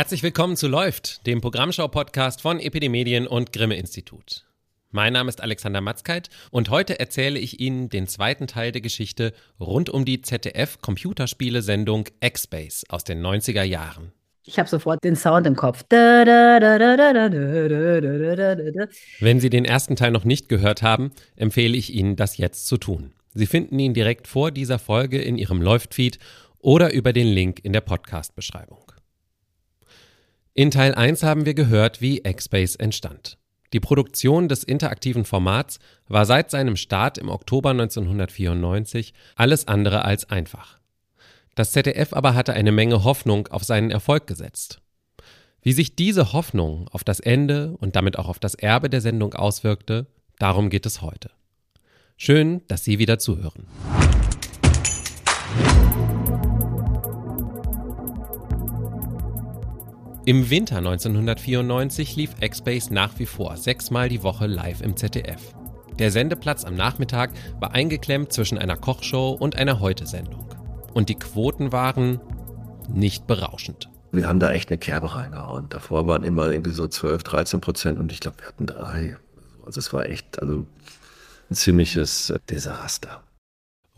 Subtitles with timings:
[0.00, 4.46] Herzlich willkommen zu Läuft, dem Programmschau-Podcast von Epidemedien und Grimme Institut.
[4.90, 9.34] Mein Name ist Alexander Matzkeit und heute erzähle ich Ihnen den zweiten Teil der Geschichte
[9.60, 14.12] rund um die ZDF-Computerspiele-Sendung X-Space aus den 90er Jahren.
[14.46, 15.84] Ich habe sofort den Sound im Kopf.
[19.20, 22.78] Wenn Sie den ersten Teil noch nicht gehört haben, empfehle ich Ihnen, das jetzt zu
[22.78, 23.12] tun.
[23.34, 26.18] Sie finden ihn direkt vor dieser Folge in Ihrem Läuft-Feed
[26.58, 28.89] oder über den Link in der Podcast-Beschreibung.
[30.60, 33.38] In Teil 1 haben wir gehört, wie X-Space entstand.
[33.72, 40.28] Die Produktion des interaktiven Formats war seit seinem Start im Oktober 1994 alles andere als
[40.28, 40.78] einfach.
[41.54, 44.82] Das ZDF aber hatte eine Menge Hoffnung auf seinen Erfolg gesetzt.
[45.62, 49.32] Wie sich diese Hoffnung auf das Ende und damit auch auf das Erbe der Sendung
[49.32, 51.30] auswirkte, darum geht es heute.
[52.18, 53.66] Schön, dass Sie wieder zuhören.
[60.26, 65.54] Im Winter 1994 lief X-Base nach wie vor sechsmal die Woche live im ZDF.
[65.98, 70.44] Der Sendeplatz am Nachmittag war eingeklemmt zwischen einer Kochshow und einer Heute-Sendung.
[70.92, 72.20] Und die Quoten waren
[72.86, 73.88] nicht berauschend.
[74.12, 75.70] Wir haben da echt eine Kerbe reingehauen.
[75.70, 79.16] Davor waren immer irgendwie so 12, 13 Prozent und ich glaube, wir hatten drei.
[79.64, 80.66] Also es war echt also
[81.48, 83.22] ein ziemliches Desaster.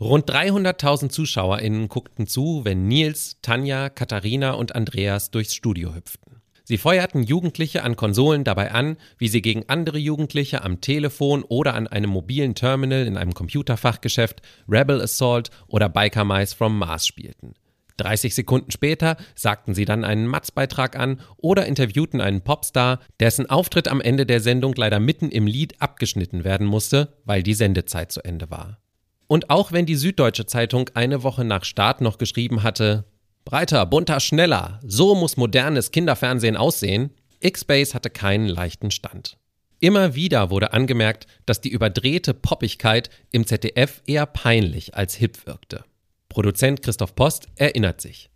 [0.03, 6.41] Rund 300.000 ZuschauerInnen guckten zu, wenn Nils, Tanja, Katharina und Andreas durchs Studio hüpften.
[6.65, 11.73] Sie feuerten Jugendliche an Konsolen dabei an, wie sie gegen andere Jugendliche am Telefon oder
[11.73, 17.53] an einem mobilen Terminal in einem Computerfachgeschäft Rebel Assault oder Biker Mice from Mars spielten.
[17.95, 23.87] 30 Sekunden später sagten sie dann einen Matz-Beitrag an oder interviewten einen Popstar, dessen Auftritt
[23.87, 28.21] am Ende der Sendung leider mitten im Lied abgeschnitten werden musste, weil die Sendezeit zu
[28.21, 28.79] Ende war.
[29.27, 33.05] Und auch wenn die Süddeutsche Zeitung eine Woche nach Start noch geschrieben hatte,
[33.45, 39.37] breiter, bunter, schneller, so muss modernes Kinderfernsehen aussehen, X-Base hatte keinen leichten Stand.
[39.79, 45.83] Immer wieder wurde angemerkt, dass die überdrehte Poppigkeit im ZDF eher peinlich als hip wirkte.
[46.29, 48.29] Produzent Christoph Post erinnert sich.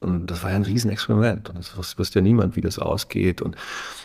[0.00, 1.50] Und das war ja ein Riesenexperiment.
[1.50, 3.42] Und es wusste ja niemand, wie das ausgeht.
[3.42, 3.56] Und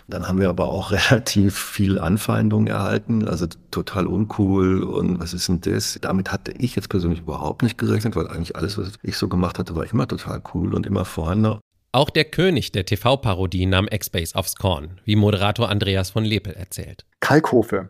[0.08, 3.28] dann haben wir aber auch relativ viel Anfeindungen erhalten.
[3.28, 4.84] Also total uncool.
[4.84, 5.98] Und was ist denn das?
[6.02, 9.58] Damit hatte ich jetzt persönlich überhaupt nicht gerechnet, weil eigentlich alles, was ich so gemacht
[9.58, 11.60] hatte, war immer total cool und immer vorne.
[11.94, 17.06] Auch der König der TV-Parodie nahm X-Base aufs Korn, wie Moderator Andreas von Lepel erzählt.
[17.22, 17.90] Kalkofe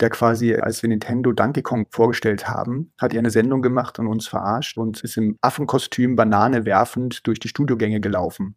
[0.00, 4.06] der quasi, als wir Nintendo Donkey Kong vorgestellt haben, hat er eine Sendung gemacht und
[4.06, 8.56] uns verarscht und ist im Affenkostüm Banane werfend durch die Studiogänge gelaufen,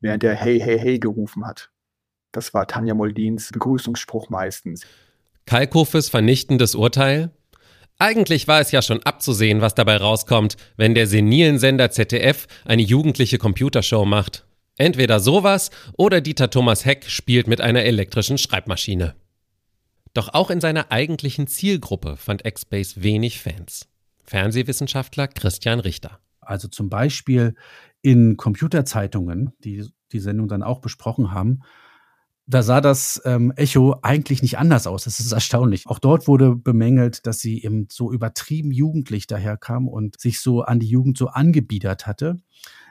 [0.00, 1.70] während er Hey, hey, hey gerufen hat.
[2.32, 4.86] Das war Tanja Moldins Begrüßungsspruch meistens.
[5.46, 7.30] Kalkofes vernichtendes Urteil?
[7.98, 12.82] Eigentlich war es ja schon abzusehen, was dabei rauskommt, wenn der senilen Sender ZDF eine
[12.82, 14.46] jugendliche Computershow macht.
[14.78, 19.14] Entweder sowas oder Dieter Thomas Heck spielt mit einer elektrischen Schreibmaschine.
[20.12, 23.88] Doch auch in seiner eigentlichen Zielgruppe fand X-Base wenig Fans.
[24.24, 26.18] Fernsehwissenschaftler Christian Richter.
[26.40, 27.54] Also zum Beispiel
[28.02, 31.60] in Computerzeitungen, die die Sendung dann auch besprochen haben,
[32.46, 35.04] da sah das ähm, Echo eigentlich nicht anders aus.
[35.04, 35.86] Das ist erstaunlich.
[35.86, 40.80] Auch dort wurde bemängelt, dass sie eben so übertrieben jugendlich daherkam und sich so an
[40.80, 42.38] die Jugend so angebiedert hatte.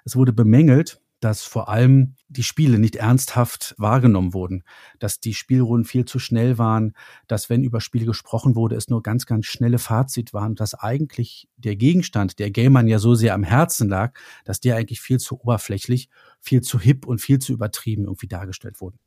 [0.06, 4.63] Es wurde bemängelt, dass vor allem die Spiele nicht ernsthaft wahrgenommen wurden,
[5.00, 6.94] dass die Spielrunden viel zu schnell waren,
[7.28, 11.47] dass wenn über Spiele gesprochen wurde, es nur ganz, ganz schnelle Fazit waren, dass eigentlich
[11.57, 14.13] der Gegenstand, der Gamern ja so sehr am Herzen lag,
[14.46, 16.09] dass der eigentlich viel zu oberflächlich,
[16.40, 18.97] viel zu hip und viel zu übertrieben irgendwie dargestellt wurde.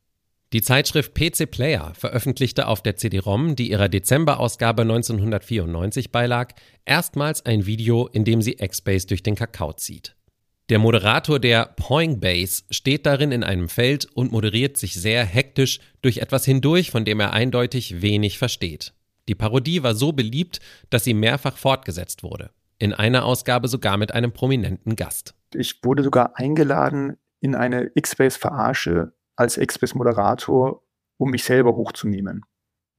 [0.53, 6.53] Die Zeitschrift PC Player veröffentlichte auf der CD-ROM, die ihrer Dezemberausgabe 1994 beilag,
[6.85, 10.15] erstmals ein Video, in dem sie X-Base durch den Kakao zieht.
[10.69, 15.79] Der Moderator der Poing Base steht darin in einem Feld und moderiert sich sehr hektisch
[16.01, 18.93] durch etwas hindurch, von dem er eindeutig wenig versteht.
[19.27, 22.51] Die Parodie war so beliebt, dass sie mehrfach fortgesetzt wurde.
[22.79, 25.35] In einer Ausgabe sogar mit einem prominenten Gast.
[25.53, 30.81] Ich wurde sogar eingeladen in eine X-Base-Verarsche als X-Base-Moderator,
[31.17, 32.45] um mich selber hochzunehmen.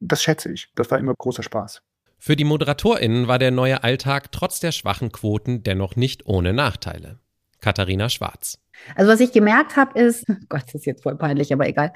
[0.00, 0.70] Das schätze ich.
[0.74, 1.82] Das war immer großer Spaß.
[2.18, 7.20] Für die ModeratorInnen war der neue Alltag trotz der schwachen Quoten dennoch nicht ohne Nachteile.
[7.64, 8.58] Katharina Schwarz.
[8.94, 11.92] Also was ich gemerkt habe, ist, oh Gott, das ist jetzt voll peinlich, aber egal,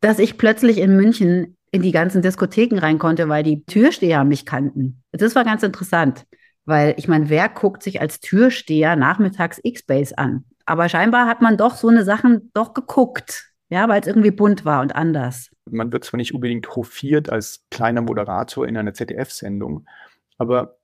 [0.00, 4.46] dass ich plötzlich in München in die ganzen Diskotheken rein konnte, weil die Türsteher mich
[4.46, 5.02] kannten.
[5.10, 6.24] Das war ganz interessant,
[6.64, 10.44] weil ich meine, wer guckt sich als Türsteher nachmittags X-Base an?
[10.66, 14.64] Aber scheinbar hat man doch so eine Sachen doch geguckt, ja, weil es irgendwie bunt
[14.64, 15.50] war und anders.
[15.68, 19.86] Man wird zwar nicht unbedingt hofiert als kleiner Moderator in einer ZDF-Sendung,
[20.38, 20.76] aber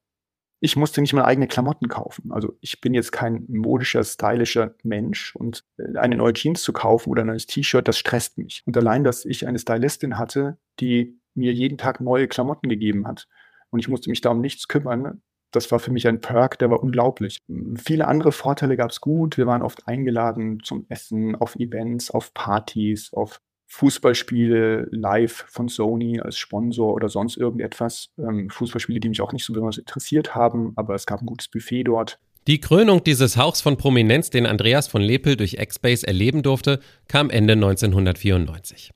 [0.60, 2.32] ich musste nicht mal eigene Klamotten kaufen.
[2.32, 7.10] Also ich bin jetzt kein modischer, stylischer Mensch und äh, eine neue Jeans zu kaufen
[7.10, 8.62] oder ein neues T-Shirt, das stresst mich.
[8.66, 13.26] Und allein, dass ich eine Stylistin hatte, die mir jeden Tag neue Klamotten gegeben hat
[13.70, 15.22] und ich musste mich da um nichts kümmern,
[15.52, 17.40] das war für mich ein Perk, der war unglaublich.
[17.76, 19.36] Viele andere Vorteile gab es gut.
[19.36, 23.40] Wir waren oft eingeladen zum Essen, auf Events, auf Partys, auf
[23.72, 28.10] Fußballspiele live von Sony als Sponsor oder sonst irgendetwas.
[28.18, 31.46] Ähm, Fußballspiele, die mich auch nicht so besonders interessiert haben, aber es gab ein gutes
[31.46, 32.18] Buffet dort.
[32.48, 37.30] Die Krönung dieses Hauchs von Prominenz, den Andreas von Lepel durch X-Base erleben durfte, kam
[37.30, 38.90] Ende 1994.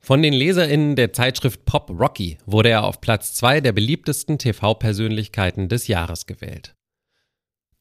[0.00, 5.68] Von den LeserInnen der Zeitschrift Pop Rocky wurde er auf Platz 2 der beliebtesten TV-Persönlichkeiten
[5.68, 6.74] des Jahres gewählt.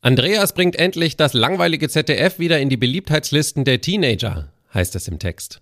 [0.01, 5.19] Andreas bringt endlich das langweilige ZDF wieder in die Beliebtheitslisten der Teenager, heißt es im
[5.19, 5.61] Text.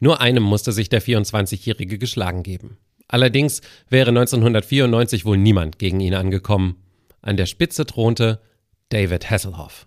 [0.00, 2.78] Nur einem musste sich der 24-Jährige geschlagen geben.
[3.08, 6.76] Allerdings wäre 1994 wohl niemand gegen ihn angekommen.
[7.20, 8.40] An der Spitze thronte
[8.90, 9.86] David Hasselhoff.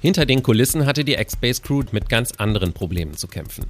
[0.00, 3.64] Hinter den Kulissen hatte die X-Base Crew mit ganz anderen Problemen zu kämpfen.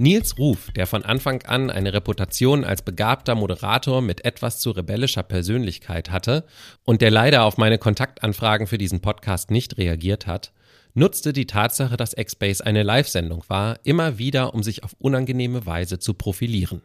[0.00, 5.24] Nils Ruf, der von Anfang an eine Reputation als begabter Moderator mit etwas zu rebellischer
[5.24, 6.44] Persönlichkeit hatte
[6.84, 10.52] und der leider auf meine Kontaktanfragen für diesen Podcast nicht reagiert hat,
[10.94, 15.98] nutzte die Tatsache, dass X-Base eine Live-Sendung war, immer wieder, um sich auf unangenehme Weise
[15.98, 16.80] zu profilieren.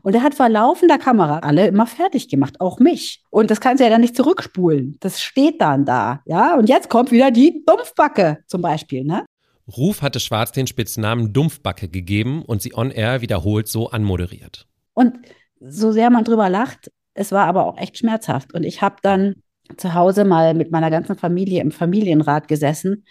[0.00, 3.22] Und er hat vor laufender Kamera alle immer fertig gemacht, auch mich.
[3.28, 4.96] Und das kannst du ja dann nicht zurückspulen.
[5.00, 6.22] Das steht dann da.
[6.24, 9.26] Ja, und jetzt kommt wieder die Dumpfbacke zum Beispiel, ne?
[9.68, 14.66] Ruf hatte Schwarz den Spitznamen Dumpfbacke gegeben und sie on air wiederholt so anmoderiert.
[14.92, 15.18] Und
[15.60, 18.52] so sehr man drüber lacht, es war aber auch echt schmerzhaft.
[18.52, 19.36] Und ich habe dann
[19.76, 23.04] zu Hause mal mit meiner ganzen Familie im Familienrat gesessen,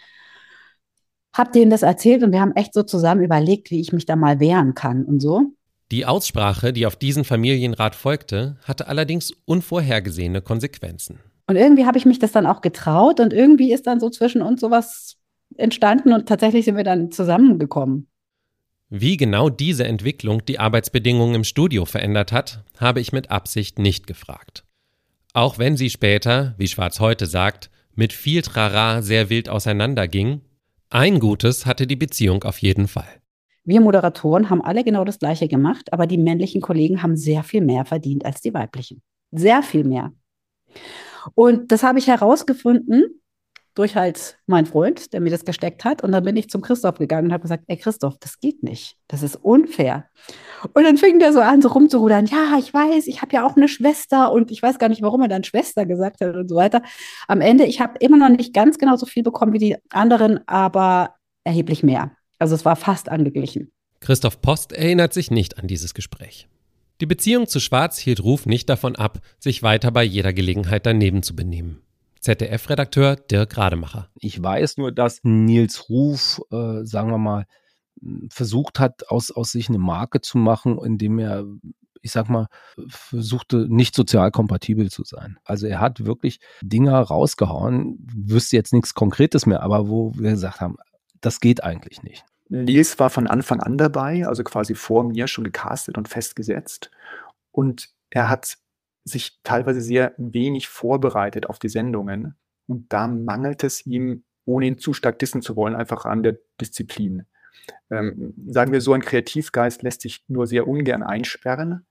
[1.34, 4.14] habe denen das erzählt und wir haben echt so zusammen überlegt, wie ich mich da
[4.14, 5.54] mal wehren kann und so.
[5.90, 11.18] Die Aussprache, die auf diesen Familienrat folgte, hatte allerdings unvorhergesehene Konsequenzen.
[11.46, 14.40] Und irgendwie habe ich mich das dann auch getraut und irgendwie ist dann so zwischen
[14.42, 15.16] uns sowas
[15.56, 18.08] entstanden und tatsächlich sind wir dann zusammengekommen.
[18.90, 24.06] Wie genau diese Entwicklung die Arbeitsbedingungen im Studio verändert hat, habe ich mit Absicht nicht
[24.06, 24.64] gefragt.
[25.32, 30.42] Auch wenn sie später, wie Schwarz heute sagt, mit viel Trara sehr wild auseinanderging,
[30.90, 33.08] ein Gutes hatte die Beziehung auf jeden Fall.
[33.64, 37.62] Wir Moderatoren haben alle genau das Gleiche gemacht, aber die männlichen Kollegen haben sehr viel
[37.62, 39.02] mehr verdient als die weiblichen.
[39.32, 40.12] Sehr viel mehr.
[41.34, 43.20] Und das habe ich herausgefunden,
[43.74, 46.02] durch halt meinen Freund, der mir das gesteckt hat.
[46.02, 48.96] Und dann bin ich zum Christoph gegangen und habe gesagt, ey Christoph, das geht nicht.
[49.08, 50.06] Das ist unfair.
[50.74, 53.56] Und dann fing der so an, so rumzurudern, ja, ich weiß, ich habe ja auch
[53.56, 56.56] eine Schwester und ich weiß gar nicht, warum er dann Schwester gesagt hat und so
[56.56, 56.82] weiter.
[57.26, 60.46] Am Ende, ich habe immer noch nicht ganz genau so viel bekommen wie die anderen,
[60.46, 62.12] aber erheblich mehr.
[62.38, 63.72] Also es war fast angeglichen.
[64.00, 66.48] Christoph Post erinnert sich nicht an dieses Gespräch.
[67.00, 71.22] Die Beziehung zu Schwarz hielt Ruf nicht davon ab, sich weiter bei jeder Gelegenheit daneben
[71.22, 71.83] zu benehmen.
[72.24, 74.08] ZDF-Redakteur Dirk Rademacher.
[74.14, 77.44] Ich weiß nur, dass Nils Ruf, äh, sagen wir mal,
[78.30, 81.44] versucht hat, aus, aus sich eine Marke zu machen, indem er,
[82.00, 82.48] ich sag mal,
[82.88, 85.38] versuchte, nicht sozial kompatibel zu sein.
[85.44, 90.60] Also er hat wirklich Dinge rausgehauen, wüsste jetzt nichts Konkretes mehr, aber wo wir gesagt
[90.60, 90.76] haben,
[91.20, 92.24] das geht eigentlich nicht.
[92.48, 96.90] Nils war von Anfang an dabei, also quasi vor mir schon gecastet und festgesetzt.
[97.50, 98.56] Und er hat
[99.04, 102.36] sich teilweise sehr wenig vorbereitet auf die Sendungen.
[102.66, 106.38] Und da mangelt es ihm, ohne ihn zu stark dissen zu wollen, einfach an der
[106.60, 107.26] Disziplin.
[107.90, 111.86] Ähm, sagen wir so, ein Kreativgeist lässt sich nur sehr ungern einsperren.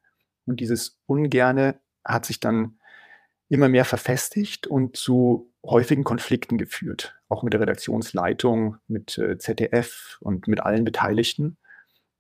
[0.45, 2.79] Und dieses Ungerne hat sich dann
[3.49, 7.15] immer mehr verfestigt und zu häufigen Konflikten geführt.
[7.29, 11.57] Auch mit der Redaktionsleitung, mit äh, ZDF und mit allen Beteiligten.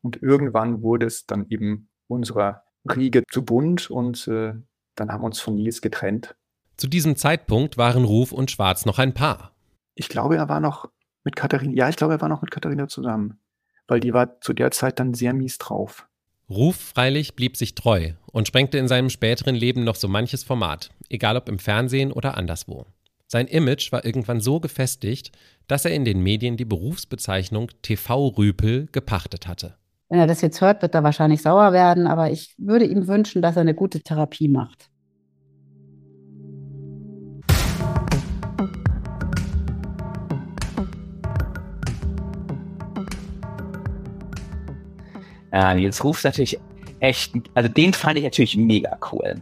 [0.01, 4.53] Und irgendwann wurde es dann eben unserer Riege zu bunt und äh,
[4.95, 6.35] dann haben wir uns von Nils getrennt.
[6.77, 9.51] Zu diesem Zeitpunkt waren Ruf und Schwarz noch ein Paar.
[9.95, 10.89] Ich glaube, er war noch
[11.23, 13.39] mit Katharina, ja, ich glaube, er war noch mit Katharina zusammen,
[13.87, 16.07] weil die war zu der Zeit dann sehr mies drauf.
[16.49, 20.91] Ruf freilich blieb sich treu und sprengte in seinem späteren Leben noch so manches Format,
[21.09, 22.85] egal ob im Fernsehen oder anderswo.
[23.27, 25.31] Sein Image war irgendwann so gefestigt,
[25.67, 29.75] dass er in den Medien die Berufsbezeichnung TV-Rüpel gepachtet hatte.
[30.13, 33.41] Wenn er das jetzt hört, wird er wahrscheinlich sauer werden, aber ich würde ihm wünschen,
[33.41, 34.91] dass er eine gute Therapie macht.
[45.51, 46.59] Ja, Nils Ruf ist natürlich
[46.99, 49.41] echt, also den fand ich natürlich mega cool.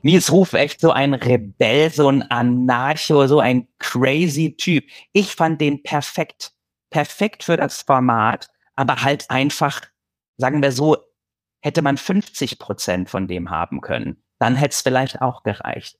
[0.00, 4.84] Nils Ruf echt so ein Rebell, so ein Anarcho, so ein crazy Typ.
[5.12, 6.52] Ich fand den perfekt.
[6.88, 9.82] Perfekt für das Format, aber halt einfach
[10.36, 10.96] sagen wir so,
[11.60, 14.22] hätte man 50 Prozent von dem haben können.
[14.38, 15.98] Dann hätte es vielleicht auch gereicht.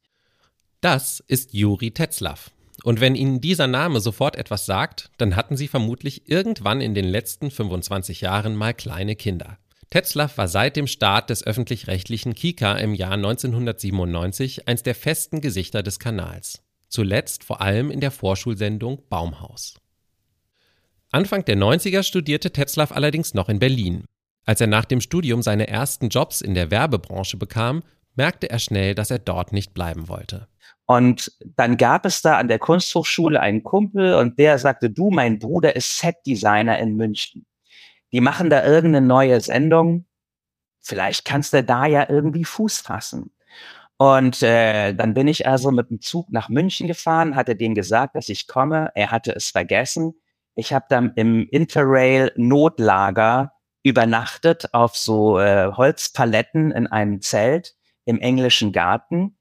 [0.81, 2.50] Das ist Juri Tetzlaff.
[2.85, 7.07] Und wenn Ihnen dieser Name sofort etwas sagt, dann hatten Sie vermutlich irgendwann in den
[7.07, 9.59] letzten 25 Jahren mal kleine Kinder.
[9.90, 15.83] Tetzlaff war seit dem Start des öffentlich-rechtlichen Kika im Jahr 1997 eins der festen Gesichter
[15.83, 16.62] des Kanals.
[16.88, 19.75] Zuletzt vor allem in der Vorschulsendung Baumhaus.
[21.11, 24.05] Anfang der 90er studierte Tetzlaff allerdings noch in Berlin.
[24.46, 27.82] Als er nach dem Studium seine ersten Jobs in der Werbebranche bekam,
[28.14, 30.46] merkte er schnell, dass er dort nicht bleiben wollte.
[30.86, 35.40] Und dann gab es da an der Kunsthochschule einen Kumpel und der sagte, du, mein
[35.40, 37.44] Bruder ist Setdesigner in München.
[38.12, 40.06] Die machen da irgendeine neue Sendung.
[40.80, 43.32] Vielleicht kannst du da ja irgendwie Fuß fassen.
[43.98, 48.14] Und äh, dann bin ich also mit dem Zug nach München gefahren, hatte dem gesagt,
[48.14, 48.92] dass ich komme.
[48.94, 50.14] Er hatte es vergessen.
[50.54, 53.55] Ich habe dann im Interrail Notlager
[53.87, 59.37] übernachtet auf so äh, Holzpaletten in einem Zelt im englischen Garten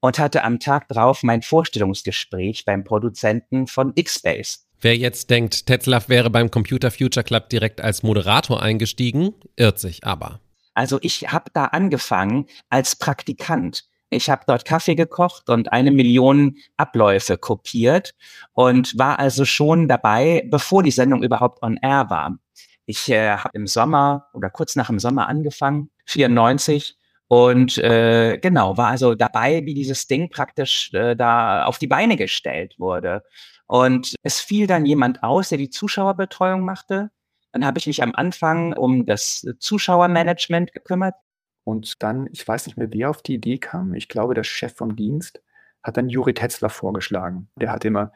[0.00, 4.60] und hatte am Tag drauf mein Vorstellungsgespräch beim Produzenten von X-Base.
[4.80, 10.02] Wer jetzt denkt, Tetzlaff wäre beim Computer Future Club direkt als Moderator eingestiegen, irrt sich
[10.02, 10.40] aber.
[10.72, 13.84] Also ich habe da angefangen als Praktikant.
[14.08, 18.14] Ich habe dort Kaffee gekocht und eine Million Abläufe kopiert
[18.54, 22.38] und war also schon dabei, bevor die Sendung überhaupt on air war.
[22.86, 26.96] Ich äh, habe im Sommer oder kurz nach dem Sommer angefangen, 94,
[27.32, 32.16] und äh, genau, war also dabei, wie dieses Ding praktisch äh, da auf die Beine
[32.16, 33.22] gestellt wurde.
[33.68, 37.12] Und es fiel dann jemand aus, der die Zuschauerbetreuung machte.
[37.52, 41.14] Dann habe ich mich am Anfang um das Zuschauermanagement gekümmert.
[41.62, 43.94] Und dann, ich weiß nicht mehr, wer auf die Idee kam.
[43.94, 45.40] Ich glaube, der Chef vom Dienst
[45.84, 47.48] hat dann Juri Tetzler vorgeschlagen.
[47.54, 48.10] Der hat immer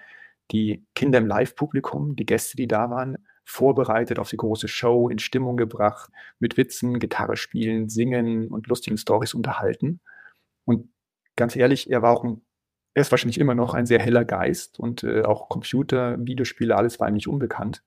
[0.51, 5.19] die Kinder im Live-Publikum, die Gäste, die da waren, vorbereitet auf die große Show, in
[5.19, 10.01] Stimmung gebracht, mit Witzen, Gitarre spielen, singen und lustigen Stories unterhalten.
[10.65, 10.89] Und
[11.37, 12.41] ganz ehrlich, er war auch ein,
[12.95, 17.01] er ist wahrscheinlich immer noch ein sehr heller Geist und äh, auch Computer, Videospiele, alles
[17.01, 17.83] war ihm nicht unbekannt.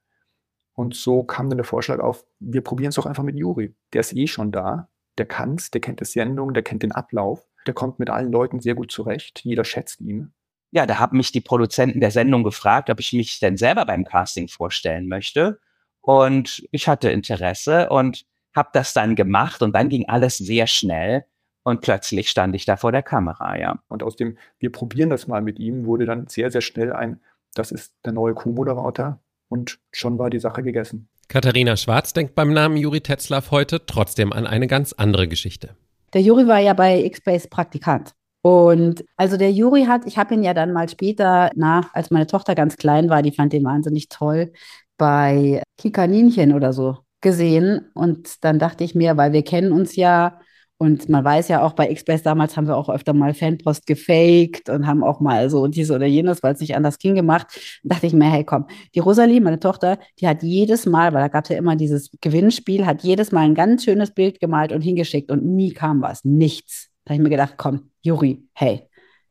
[0.73, 3.75] Und so kam dann der Vorschlag auf, wir probieren es doch einfach mit Juri.
[3.93, 7.47] Der ist eh schon da, der kann's, der kennt die Sendung, der kennt den Ablauf,
[7.65, 10.33] der kommt mit allen Leuten sehr gut zurecht, jeder schätzt ihn
[10.71, 14.03] ja, da haben mich die Produzenten der Sendung gefragt, ob ich mich denn selber beim
[14.03, 15.59] Casting vorstellen möchte.
[16.01, 21.25] Und ich hatte Interesse und habe das dann gemacht und dann ging alles sehr schnell
[21.63, 23.79] und plötzlich stand ich da vor der Kamera, ja.
[23.89, 27.19] Und aus dem, wir probieren das mal mit ihm, wurde dann sehr, sehr schnell ein,
[27.55, 29.19] das ist der neue Co-Moderator
[29.49, 31.09] und schon war die Sache gegessen.
[31.27, 35.75] Katharina Schwarz denkt beim Namen Juri Tetzlaff heute trotzdem an eine ganz andere Geschichte.
[36.13, 38.15] Der Juri war ja bei X-Base Praktikant.
[38.41, 42.27] Und also der Juri hat, ich habe ihn ja dann mal später, nach, als meine
[42.27, 44.53] Tochter ganz klein war, die fand den wahnsinnig toll,
[44.97, 47.89] bei Kikaninchen oder so gesehen.
[47.93, 50.39] Und dann dachte ich mir, weil wir kennen uns ja
[50.79, 54.69] und man weiß ja auch, bei XBS damals haben wir auch öfter mal Fanpost gefaked
[54.69, 57.47] und haben auch mal so dies oder jenes, weil es nicht anders ging, gemacht.
[57.83, 61.21] Und dachte ich mir, hey, komm, die Rosalie, meine Tochter, die hat jedes Mal, weil
[61.21, 64.71] da gab es ja immer dieses Gewinnspiel, hat jedes Mal ein ganz schönes Bild gemalt
[64.71, 66.89] und hingeschickt und nie kam was, nichts.
[67.07, 68.83] Da habe ich mir gedacht, komm, Juri, hey.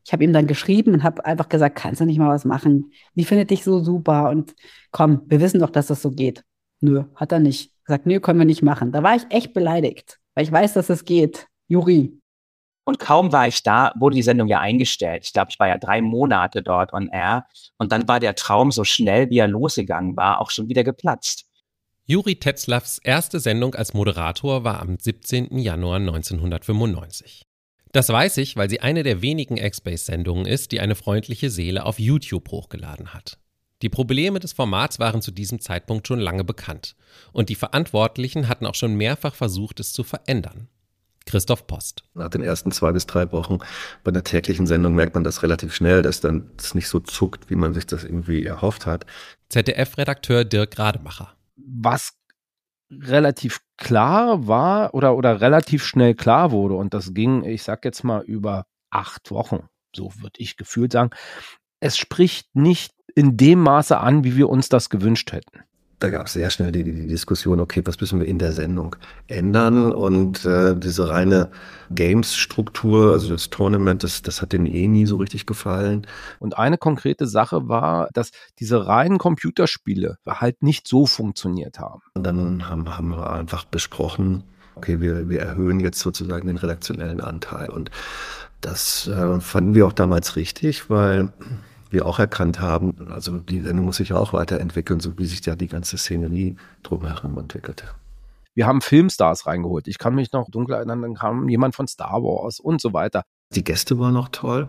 [0.03, 2.91] Ich habe ihm dann geschrieben und habe einfach gesagt, kannst du nicht mal was machen?
[3.17, 4.55] Die findet dich so super und
[4.93, 6.43] komm, wir wissen doch, dass das so geht.
[6.81, 7.73] Nö, hat er nicht.
[7.85, 8.93] Gesagt, nö, können wir nicht machen.
[8.93, 11.49] Da war ich echt beleidigt, weil ich weiß, dass es geht.
[11.69, 12.19] Juri.
[12.85, 15.25] Und kaum war ich da, wurde die Sendung ja eingestellt.
[15.27, 17.45] Ich glaube, ich war ja drei Monate dort on air.
[17.77, 21.45] Und dann war der Traum so schnell, wie er losgegangen war, auch schon wieder geplatzt.
[22.07, 25.59] Juri Tetzlaffs erste Sendung als Moderator war am 17.
[25.59, 27.46] Januar 1995.
[27.97, 31.99] Das weiß ich, weil sie eine der wenigen X-Base-Sendungen ist, die eine freundliche Seele auf
[31.99, 33.39] YouTube hochgeladen hat.
[33.81, 36.95] Die Probleme des Formats waren zu diesem Zeitpunkt schon lange bekannt
[37.33, 40.69] und die Verantwortlichen hatten auch schon mehrfach versucht, es zu verändern.
[41.25, 42.03] Christoph Post.
[42.13, 43.61] Nach den ersten zwei bis drei Wochen
[44.05, 47.49] bei einer täglichen Sendung merkt man das relativ schnell, dass dann es nicht so zuckt,
[47.49, 49.07] wie man sich das irgendwie erhofft hat.
[49.49, 51.35] ZDF-Redakteur Dirk Rademacher.
[51.57, 52.13] Was
[52.91, 58.05] relativ klar war oder, oder relativ schnell klar wurde, und das ging, ich sag jetzt
[58.05, 61.11] mal, über acht Wochen, so würde ich gefühlt sagen,
[61.81, 65.63] es spricht nicht in dem Maße an, wie wir uns das gewünscht hätten
[65.99, 68.97] da gab es sehr schnell die, die, Diskussion, okay, was müssen wir in der Sendung
[69.29, 69.93] ändern?
[69.93, 71.51] Und äh, diese reine
[71.91, 76.07] Games-Struktur, also das Tournament, das, das hat denen eh nie so richtig gefallen.
[76.39, 82.03] Und eine konkrete Sache war, dass diese reinen Computerspiele halt nicht so funktioniert haben.
[82.15, 87.23] Und dann haben, haben wir einfach besprochen, okay, wir, wir erhöhen jetzt sozusagen den redaktionellen
[87.23, 87.71] Anteil.
[87.71, 87.91] Und
[88.61, 91.33] das äh, fanden wir auch damals richtig, weil
[91.91, 95.45] wir auch erkannt haben, also die Sendung muss sich ja auch weiterentwickeln, so wie sich
[95.47, 97.85] ja die ganze Szenerie drumherum entwickelte.
[98.55, 99.87] Wir haben Filmstars reingeholt.
[99.87, 103.23] Ich kann mich noch dunkel erinnern, dann kam jemand von Star Wars und so weiter.
[103.55, 104.69] Die Gäste waren noch toll.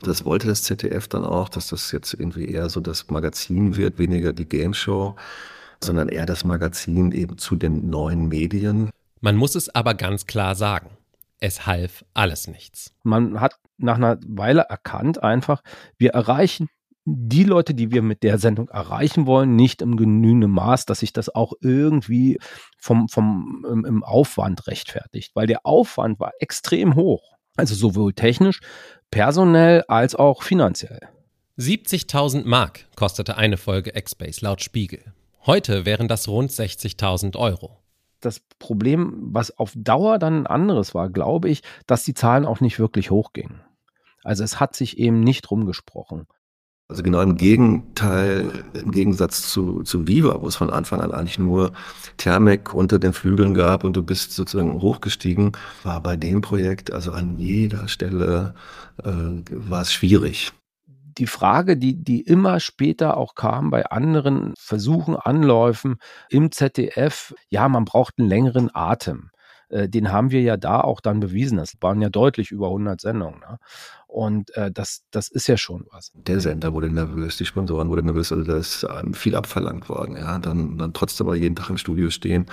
[0.00, 3.98] Das wollte das ZDF dann auch, dass das jetzt irgendwie eher so das Magazin wird,
[3.98, 5.14] weniger die Game Show,
[5.82, 8.90] sondern eher das Magazin eben zu den neuen Medien.
[9.20, 10.90] Man muss es aber ganz klar sagen.
[11.40, 12.94] Es half alles nichts.
[13.02, 15.62] Man hat nach einer Weile erkannt einfach,
[15.96, 16.68] wir erreichen
[17.10, 21.12] die Leute, die wir mit der Sendung erreichen wollen, nicht im genügenden Maß, dass sich
[21.12, 22.38] das auch irgendwie
[22.78, 27.36] vom, vom im, im Aufwand rechtfertigt, weil der Aufwand war extrem hoch.
[27.56, 28.60] Also sowohl technisch,
[29.10, 31.00] personell als auch finanziell.
[31.58, 35.12] 70.000 Mark kostete eine Folge X-Base laut Spiegel.
[35.44, 37.78] Heute wären das rund 60.000 Euro.
[38.20, 42.60] Das Problem, was auf Dauer dann ein anderes war, glaube ich, dass die Zahlen auch
[42.60, 43.62] nicht wirklich hochgingen.
[44.24, 46.26] Also es hat sich eben nicht rumgesprochen.
[46.90, 51.38] Also genau im Gegenteil, im Gegensatz zu, zu Viva, wo es von Anfang an eigentlich
[51.38, 51.72] nur
[52.16, 57.12] Thermik unter den Flügeln gab und du bist sozusagen hochgestiegen, war bei dem Projekt also
[57.12, 58.54] an jeder Stelle
[59.04, 59.10] äh,
[59.50, 60.52] war es schwierig.
[61.18, 65.96] Die Frage, die, die immer später auch kam bei anderen Versuchen, Anläufen
[66.30, 69.30] im ZDF, ja, man braucht einen längeren Atem.
[69.68, 71.58] Äh, den haben wir ja da auch dann bewiesen.
[71.58, 73.40] Das waren ja deutlich über 100 Sendungen.
[73.40, 73.58] Ne?
[74.06, 76.10] Und äh, das, das ist ja schon was.
[76.14, 80.16] Der Sender wurde nervös, die Sponsoren wurden nervös, also da ist ähm, viel abverlangt worden.
[80.16, 82.46] Ja, dann, dann trotzdem aber jeden Tag im Studio stehen.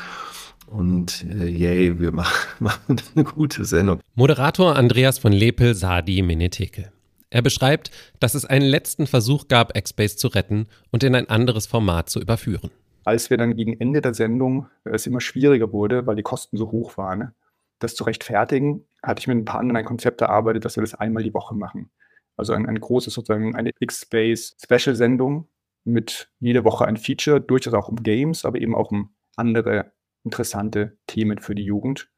[0.67, 4.01] Und äh, yay, wir machen, machen eine gute Sendung.
[4.15, 6.91] Moderator Andreas von Lepel sah die Minitekel.
[7.35, 11.67] Er beschreibt, dass es einen letzten Versuch gab, X-Base zu retten und in ein anderes
[11.67, 12.71] Format zu überführen
[13.05, 16.57] als wir dann gegen Ende der Sendung äh, es immer schwieriger wurde, weil die Kosten
[16.57, 17.33] so hoch waren,
[17.79, 20.95] das zu rechtfertigen, hatte ich mit ein paar anderen ein Konzept erarbeitet, dass wir das
[20.95, 21.91] einmal die Woche machen.
[22.35, 25.47] Also ein, ein großes, sozusagen eine X-Space-Special-Sendung
[25.83, 29.91] mit jede Woche ein Feature, durchaus auch um Games, aber eben auch um andere
[30.23, 32.09] interessante Themen für die Jugend,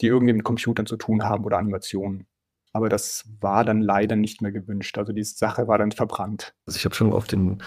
[0.00, 2.26] die irgendwie mit Computern zu tun haben oder Animationen.
[2.74, 4.96] Aber das war dann leider nicht mehr gewünscht.
[4.96, 6.54] Also die Sache war dann verbrannt.
[6.66, 7.58] Also ich habe schon oft in,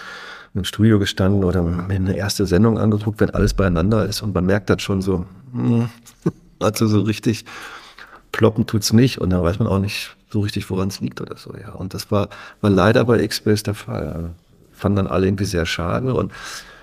[0.56, 4.46] einem Studio gestanden oder mir eine erste Sendung angeguckt, wenn alles beieinander ist und man
[4.46, 5.88] merkt dann schon so, hm,
[6.60, 7.44] also so richtig
[8.32, 11.36] ploppen tut's nicht und dann weiß man auch nicht so richtig, woran es liegt oder
[11.36, 11.54] so.
[11.56, 11.72] Ja.
[11.72, 12.28] Und das war,
[12.60, 14.34] war leider bei X-Base der Fall.
[14.72, 16.32] Fanden dann alle irgendwie sehr schade und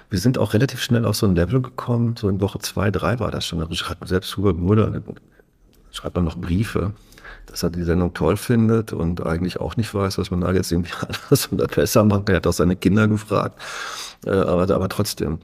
[0.10, 3.20] wir sind auch relativ schnell auf so ein Level gekommen, so in Woche zwei, drei
[3.20, 3.60] war das schon.
[3.60, 5.02] Da schreibt man selbst Hubert Mutter,
[5.92, 6.94] schreibt man noch Briefe
[7.46, 10.72] dass er die Sendung toll findet und eigentlich auch nicht weiß, was man da jetzt
[10.72, 12.30] irgendwie anders oder besser macht.
[12.30, 13.60] Er hat auch seine Kinder gefragt.
[14.26, 15.40] Äh, aber, aber trotzdem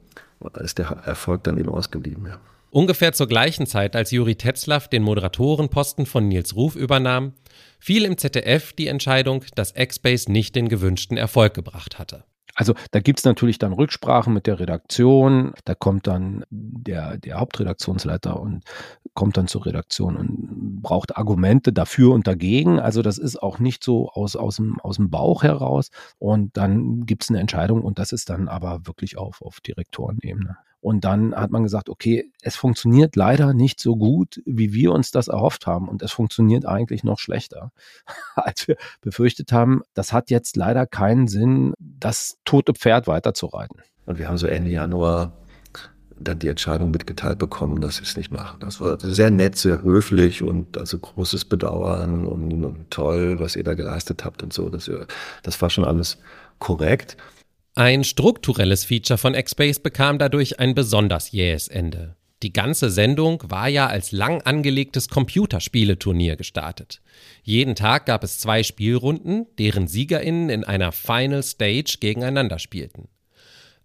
[0.55, 2.25] ist der Erfolg dann eben ausgeblieben.
[2.27, 2.39] Ja.
[2.71, 7.33] Ungefähr zur gleichen Zeit, als Juri Tetzlaff den Moderatorenposten von Nils Ruf übernahm,
[7.79, 12.25] fiel im ZDF die Entscheidung, dass X-Base nicht den gewünschten Erfolg gebracht hatte.
[12.59, 17.39] Also da gibt es natürlich dann Rücksprachen mit der Redaktion, da kommt dann der, der
[17.39, 18.65] Hauptredaktionsleiter und
[19.13, 22.77] kommt dann zur Redaktion und braucht Argumente dafür und dagegen.
[22.77, 25.89] Also das ist auch nicht so aus, aus, dem, aus dem Bauch heraus.
[26.17, 30.57] Und dann gibt es eine Entscheidung und das ist dann aber wirklich auf, auf Direktorenebene.
[30.81, 35.11] Und dann hat man gesagt, okay, es funktioniert leider nicht so gut, wie wir uns
[35.11, 35.89] das erhofft haben.
[35.89, 37.71] Und es funktioniert eigentlich noch schlechter,
[38.35, 39.81] als wir befürchtet haben.
[39.93, 43.81] Das hat jetzt leider keinen Sinn, das tote Pferd weiterzureiten.
[44.05, 45.33] Und wir haben so Ende Januar
[46.19, 48.59] dann die Entscheidung mitgeteilt bekommen, dass sie es nicht machen.
[48.59, 53.63] Das war sehr nett, sehr höflich und also großes Bedauern und, und toll, was ihr
[53.63, 54.69] da geleistet habt und so.
[54.69, 54.89] Das,
[55.43, 56.17] das war schon alles
[56.59, 57.17] korrekt.
[57.75, 62.15] Ein strukturelles Feature von Xbase bekam dadurch ein besonders jähes Ende.
[62.41, 67.01] Die ganze Sendung war ja als lang angelegtes Computerspieleturnier gestartet.
[67.43, 73.09] Jeden Tag gab es zwei Spielrunden, deren SiegerInnen in einer Final Stage gegeneinander spielten.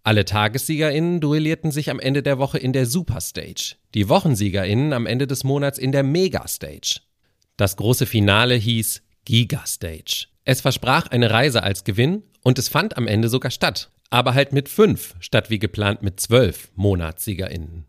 [0.03, 5.05] Alle TagessiegerInnen duellierten sich am Ende der Woche in der Super Stage, die WochensiegerInnen am
[5.05, 7.01] Ende des Monats in der Mega Stage.
[7.57, 10.27] Das große Finale hieß Giga Stage.
[10.43, 13.89] Es versprach eine Reise als Gewinn und es fand am Ende sogar statt.
[14.11, 17.85] Aber halt mit fünf, statt wie geplant mit zwölf MonatssiegerInnen.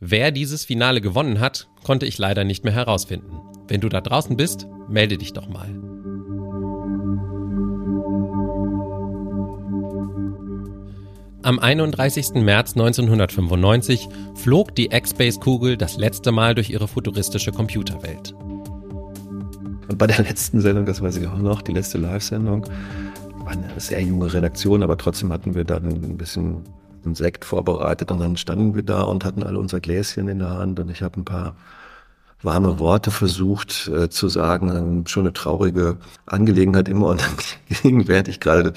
[0.00, 3.38] Wer dieses Finale gewonnen hat, konnte ich leider nicht mehr herausfinden.
[3.68, 5.68] Wenn du da draußen bist, melde dich doch mal.
[11.42, 12.42] Am 31.
[12.42, 18.32] März 1995 flog die X-Base-Kugel das letzte Mal durch ihre futuristische Computerwelt.
[18.32, 22.64] Und bei der letzten Sendung, das weiß ich auch noch, die letzte Live-Sendung,
[23.50, 26.62] war eine sehr junge Redaktion, aber trotzdem hatten wir dann ein bisschen
[27.04, 30.50] einen Sekt vorbereitet und dann standen wir da und hatten alle unser Gläschen in der
[30.50, 30.78] Hand.
[30.78, 31.56] Und ich habe ein paar
[32.42, 37.08] warme Worte versucht äh, zu sagen, schon eine traurige Angelegenheit immer.
[37.08, 38.72] Und dann während ich gerade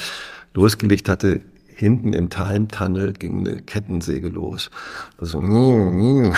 [0.53, 4.69] losgelegt hatte, hinten im Time Tunnel ging eine Kettensäge los.
[5.17, 6.33] Also, dann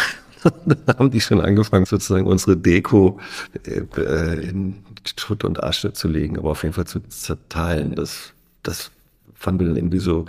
[0.97, 3.19] haben die schon angefangen, sozusagen unsere Deko
[3.65, 4.75] äh, in
[5.17, 7.95] Schutt und Asche zu legen, aber auf jeden Fall zu zerteilen.
[7.95, 8.91] Das, das
[9.33, 10.25] fanden wir dann irgendwie so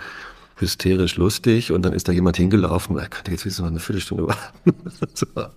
[0.57, 4.27] hysterisch lustig und dann ist da jemand hingelaufen, er könnte jetzt wissen, noch eine Viertelstunde
[4.27, 4.73] warten.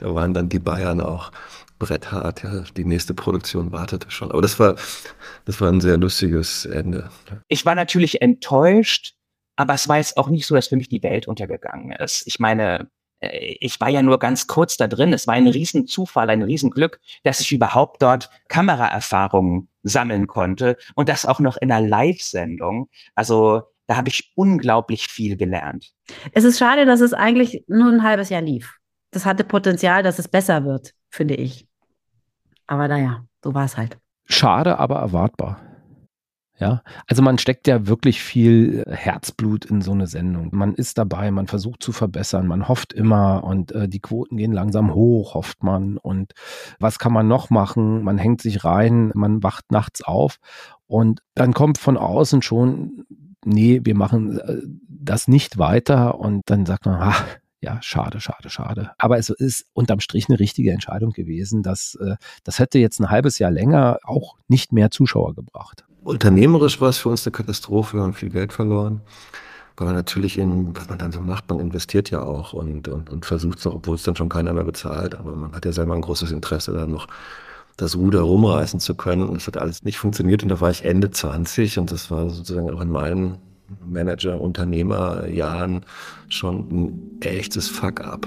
[0.00, 1.30] da waren dann die Bayern auch
[1.78, 4.30] bretthart, ja, die nächste Produktion wartete schon.
[4.30, 4.76] Aber das war,
[5.44, 7.10] das war ein sehr lustiges Ende.
[7.48, 9.14] Ich war natürlich enttäuscht,
[9.56, 12.26] aber es war jetzt auch nicht so, dass für mich die Welt untergegangen ist.
[12.26, 12.88] Ich meine,
[13.22, 15.12] ich war ja nur ganz kurz da drin.
[15.12, 21.26] Es war ein Riesenzufall, ein Riesenglück, dass ich überhaupt dort Kameraerfahrungen sammeln konnte und das
[21.26, 22.88] auch noch in einer Live-Sendung.
[23.14, 25.92] Also da habe ich unglaublich viel gelernt.
[26.32, 28.78] Es ist schade, dass es eigentlich nur ein halbes Jahr lief.
[29.10, 31.66] Das hatte Potenzial, dass es besser wird, finde ich.
[32.66, 33.98] Aber naja, so war es halt.
[34.24, 35.60] Schade, aber erwartbar.
[36.58, 40.50] Ja, also man steckt ja wirklich viel Herzblut in so eine Sendung.
[40.52, 44.52] Man ist dabei, man versucht zu verbessern, man hofft immer und äh, die Quoten gehen
[44.52, 45.96] langsam hoch, hofft man.
[45.96, 46.34] Und
[46.78, 48.04] was kann man noch machen?
[48.04, 50.38] Man hängt sich rein, man wacht nachts auf
[50.86, 53.06] und dann kommt von außen schon,
[53.44, 57.24] nee, wir machen äh, das nicht weiter und dann sagt man, ach,
[57.62, 58.90] ja, schade, schade, schade.
[58.98, 63.10] Aber es ist unterm Strich eine richtige Entscheidung gewesen, dass äh, das hätte jetzt ein
[63.10, 65.84] halbes Jahr länger auch nicht mehr Zuschauer gebracht.
[66.04, 69.00] Unternehmerisch war es für uns eine Katastrophe, wir haben viel Geld verloren.
[69.76, 73.08] Weil man natürlich in, was man dann so macht, man investiert ja auch und, und,
[73.08, 75.14] und versucht es noch, obwohl es dann schon keiner mehr bezahlt.
[75.14, 77.06] Aber man hat ja selber ein großes Interesse, dann noch
[77.78, 79.28] das Ruder rumreißen zu können.
[79.28, 80.42] Und es hat alles nicht funktioniert.
[80.42, 83.38] Und da war ich Ende 20 und das war sozusagen auch in meinen
[83.86, 85.86] Manager, Unternehmerjahren
[86.28, 88.26] schon ein echtes Fuck-up.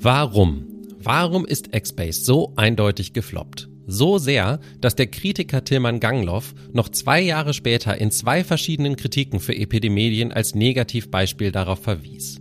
[0.00, 0.67] Warum
[1.00, 3.68] Warum ist Xbase so eindeutig gefloppt?
[3.86, 9.40] So sehr, dass der Kritiker Tilman Gangloff noch zwei Jahre später in zwei verschiedenen Kritiken
[9.40, 12.40] für Epidemedien als Negativbeispiel darauf verwies.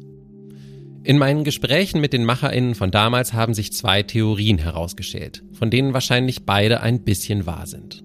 [1.04, 5.93] In meinen Gesprächen mit den MacherInnen von damals haben sich zwei Theorien herausgeschält, von denen
[5.93, 8.04] wahrscheinlich beide ein bisschen wahr sind.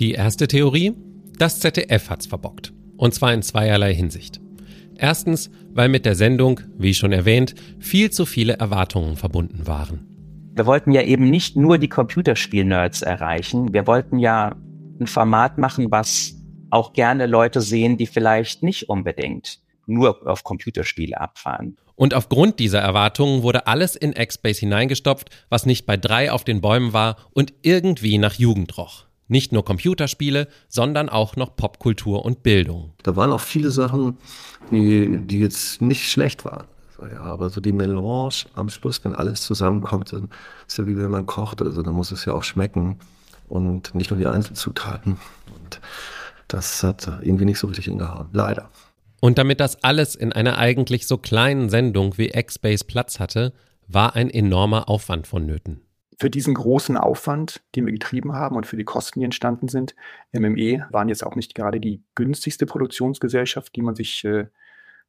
[0.00, 0.94] Die erste Theorie?
[1.36, 2.72] Das ZDF hat's verbockt.
[2.96, 4.40] Und zwar in zweierlei Hinsicht.
[5.02, 10.06] Erstens, weil mit der Sendung, wie schon erwähnt, viel zu viele Erwartungen verbunden waren.
[10.54, 14.54] Wir wollten ja eben nicht nur die Computerspiel-Nerds erreichen, wir wollten ja
[15.00, 16.34] ein Format machen, was
[16.68, 21.78] auch gerne Leute sehen, die vielleicht nicht unbedingt nur auf Computerspiele abfahren.
[21.96, 26.60] Und aufgrund dieser Erwartungen wurde alles in X-Base hineingestopft, was nicht bei drei auf den
[26.60, 29.06] Bäumen war und irgendwie nach Jugend roch.
[29.30, 32.94] Nicht nur Computerspiele, sondern auch noch Popkultur und Bildung.
[33.04, 34.18] Da waren auch viele Sachen,
[34.72, 36.64] die, die jetzt nicht schlecht waren.
[37.00, 40.30] Ja, aber so die Melange am Schluss, wenn alles zusammenkommt, dann
[40.66, 41.62] ist ja wie wenn man kocht.
[41.62, 42.98] Also dann muss es ja auch schmecken
[43.48, 45.12] und nicht nur die Einzelzutaten.
[45.62, 45.80] Und
[46.48, 48.26] das hat irgendwie nicht so richtig hingehauen.
[48.32, 48.68] Leider.
[49.20, 53.52] Und damit das alles in einer eigentlich so kleinen Sendung wie X-Base Platz hatte,
[53.86, 55.82] war ein enormer Aufwand vonnöten
[56.20, 59.96] für diesen großen Aufwand, den wir getrieben haben und für die Kosten, die entstanden sind,
[60.32, 64.48] MME waren jetzt auch nicht gerade die günstigste Produktionsgesellschaft, die man sich äh,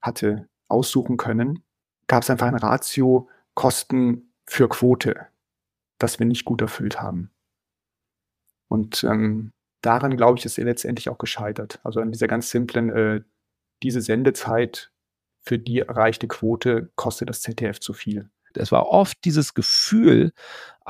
[0.02, 1.64] hatte aussuchen können,
[2.08, 5.28] gab es einfach ein Ratio Kosten für Quote,
[5.98, 7.30] das wir nicht gut erfüllt haben.
[8.70, 11.82] Und ähm, daran, glaube ich, ist er letztendlich auch gescheitert.
[11.84, 13.22] Also an dieser ganz simplen, äh,
[13.84, 14.94] diese Sendezeit
[15.42, 18.30] für die erreichte Quote kostet das ZDF zu viel.
[18.54, 20.32] Es war oft dieses Gefühl,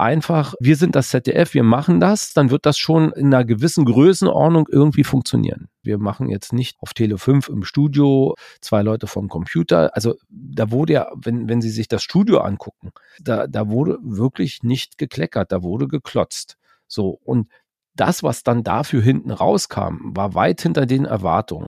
[0.02, 3.86] einfach, wir sind das ZDF, wir machen das, dann wird das schon in einer gewissen
[3.86, 5.70] Größenordnung irgendwie funktionieren.
[5.84, 9.96] Wir machen jetzt nicht auf Tele 5 im Studio zwei Leute vom Computer.
[9.96, 14.64] Also da wurde ja, wenn, wenn Sie sich das Studio angucken, da, da wurde wirklich
[14.64, 16.58] nicht gekleckert, da wurde geklotzt.
[16.88, 17.48] So, und
[17.96, 21.68] das, was dann dafür hinten rauskam, war weit hinter den Erwartungen.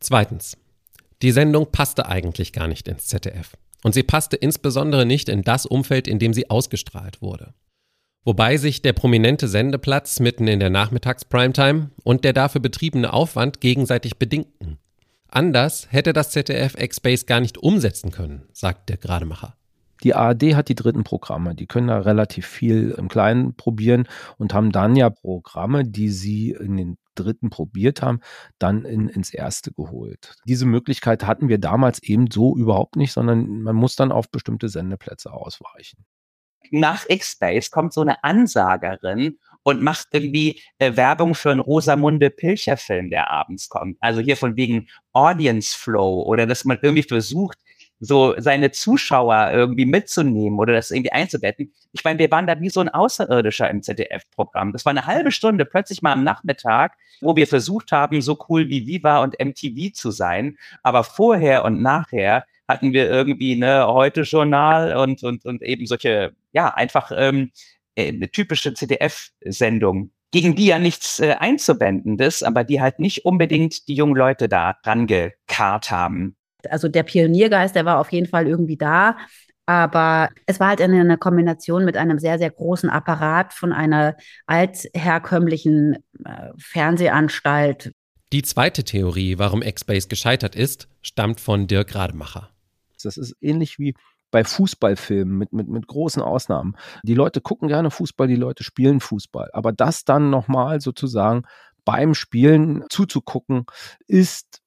[0.00, 0.56] Zweitens.
[1.22, 3.52] Die Sendung passte eigentlich gar nicht ins ZDF.
[3.82, 7.54] Und sie passte insbesondere nicht in das Umfeld, in dem sie ausgestrahlt wurde.
[8.24, 14.18] Wobei sich der prominente Sendeplatz mitten in der Nachmittags-Primetime und der dafür betriebene Aufwand gegenseitig
[14.18, 14.78] bedingten.
[15.28, 19.56] Anders hätte das ZDF X-Space gar nicht umsetzen können, sagt der Grademacher.
[20.02, 24.54] Die ARD hat die dritten Programme, die können da relativ viel im Kleinen probieren und
[24.54, 28.20] haben dann ja Programme, die sie in den dritten probiert haben,
[28.58, 30.36] dann in, ins erste geholt.
[30.44, 34.68] Diese Möglichkeit hatten wir damals eben so überhaupt nicht, sondern man muss dann auf bestimmte
[34.68, 36.04] Sendeplätze ausweichen.
[36.70, 42.76] Nach X-Space kommt so eine Ansagerin und macht irgendwie äh, Werbung für einen Rosamunde Pilcher
[42.76, 43.96] Film, der abends kommt.
[44.00, 47.58] Also hier von wegen Audience Flow oder dass man irgendwie versucht,
[48.00, 51.72] so seine Zuschauer irgendwie mitzunehmen oder das irgendwie einzubetten.
[51.92, 54.72] Ich meine, wir waren da wie so ein Außerirdischer im ZDF-Programm.
[54.72, 58.68] Das war eine halbe Stunde plötzlich mal am Nachmittag, wo wir versucht haben, so cool
[58.68, 60.56] wie Viva und MTV zu sein.
[60.82, 66.68] Aber vorher und nachher hatten wir irgendwie eine Heute-Journal und, und, und eben solche, ja,
[66.72, 67.50] einfach ähm,
[67.96, 73.88] äh, eine typische ZDF-Sendung, gegen die ja nichts äh, einzuwendendes, aber die halt nicht unbedingt
[73.88, 76.36] die jungen Leute da rangekarrt haben.
[76.68, 79.16] Also der Pioniergeist, der war auf jeden Fall irgendwie da.
[79.66, 85.98] Aber es war halt eine, Kombination mit einem sehr, sehr großen Apparat von einer altherkömmlichen
[86.24, 87.92] äh, Fernsehanstalt.
[88.32, 92.50] Die zweite Theorie, warum X-Base gescheitert ist, stammt von Dirk Rademacher.
[93.02, 93.94] Das ist ähnlich wie
[94.30, 96.76] bei Fußballfilmen mit, mit, mit großen Ausnahmen.
[97.02, 99.50] Die Leute gucken gerne Fußball, die Leute spielen Fußball.
[99.52, 101.42] Aber das dann nochmal sozusagen
[101.84, 103.66] beim Spielen zuzugucken,
[104.06, 104.59] ist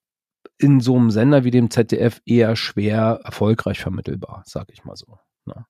[0.63, 5.19] in so einem Sender wie dem ZDF eher schwer erfolgreich vermittelbar, sag ich mal so.
[5.45, 5.65] Ne?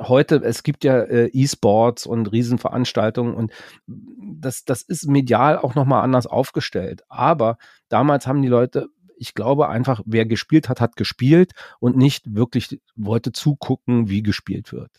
[0.00, 3.52] Heute, es gibt ja äh, E-Sports und Riesenveranstaltungen und
[3.86, 7.02] das, das ist medial auch nochmal anders aufgestellt.
[7.08, 8.88] Aber damals haben die Leute
[9.20, 14.72] ich glaube einfach, wer gespielt hat, hat gespielt und nicht wirklich wollte zugucken, wie gespielt
[14.72, 14.90] wird.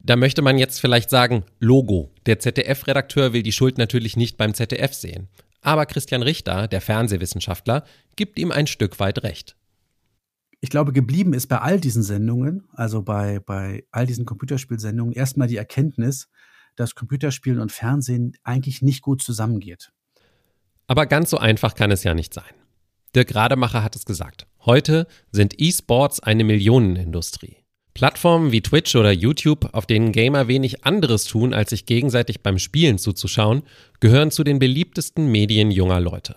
[0.00, 2.10] Da möchte man jetzt vielleicht sagen, Logo.
[2.26, 5.28] Der ZDF-Redakteur will die Schuld natürlich nicht beim ZDF sehen.
[5.60, 7.84] Aber Christian Richter, der Fernsehwissenschaftler,
[8.16, 9.56] gibt ihm ein Stück weit recht.
[10.60, 15.48] Ich glaube, geblieben ist bei all diesen Sendungen, also bei, bei all diesen Computerspielsendungen, erstmal
[15.48, 16.28] die Erkenntnis,
[16.74, 19.92] dass Computerspielen und Fernsehen eigentlich nicht gut zusammengeht.
[20.86, 22.54] Aber ganz so einfach kann es ja nicht sein.
[23.14, 24.46] Dirk Rademacher hat es gesagt.
[24.64, 27.56] Heute sind E-Sports eine Millionenindustrie.
[27.98, 32.60] Plattformen wie Twitch oder YouTube, auf denen Gamer wenig anderes tun, als sich gegenseitig beim
[32.60, 33.64] Spielen zuzuschauen,
[33.98, 36.36] gehören zu den beliebtesten Medien junger Leute.